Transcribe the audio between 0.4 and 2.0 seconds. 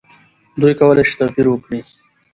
دوی کولی شي توپیر وکړي.